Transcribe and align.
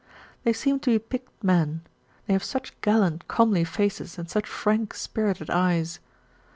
They 0.43 0.51
seem 0.51 0.79
to 0.79 0.89
be 0.89 0.97
picked 0.97 1.43
men: 1.43 1.83
they 2.25 2.33
have 2.33 2.43
such 2.43 2.73
gallant, 2.81 3.27
comely 3.27 3.63
faces 3.63 4.17
and 4.17 4.27
such 4.27 4.47
frank, 4.49 4.95
spirited 4.95 5.51
eyes. 5.51 5.99